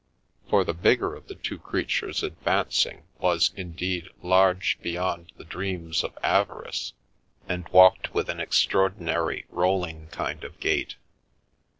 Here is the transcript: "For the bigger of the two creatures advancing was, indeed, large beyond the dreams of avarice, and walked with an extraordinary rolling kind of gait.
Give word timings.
"For 0.49 0.63
the 0.63 0.73
bigger 0.73 1.13
of 1.13 1.27
the 1.27 1.35
two 1.35 1.59
creatures 1.59 2.23
advancing 2.23 3.03
was, 3.19 3.51
indeed, 3.55 4.09
large 4.23 4.79
beyond 4.81 5.31
the 5.37 5.43
dreams 5.43 6.03
of 6.03 6.17
avarice, 6.23 6.93
and 7.47 7.69
walked 7.69 8.11
with 8.11 8.27
an 8.27 8.39
extraordinary 8.39 9.45
rolling 9.51 10.07
kind 10.07 10.43
of 10.43 10.59
gait. 10.59 10.95